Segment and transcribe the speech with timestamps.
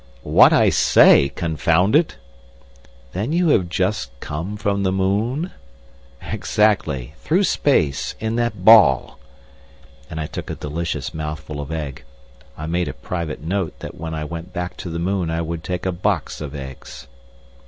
[0.23, 2.17] "What I say, confound it!"
[3.13, 5.51] "Then you have just come from the moon?"
[6.23, 7.13] "Exactly!
[7.19, 9.19] through space—in that ball."
[10.09, 12.03] And I took a delicious mouthful of egg.
[12.57, 15.63] I made a private note that when I went back to the moon I would
[15.63, 17.05] take a box of eggs.